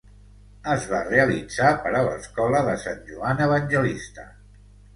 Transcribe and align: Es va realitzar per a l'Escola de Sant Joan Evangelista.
Es 0.75 0.87
va 0.93 1.01
realitzar 1.09 1.75
per 1.85 1.93
a 2.01 2.03
l'Escola 2.09 2.63
de 2.71 2.75
Sant 2.87 3.07
Joan 3.13 3.47
Evangelista. 3.49 4.29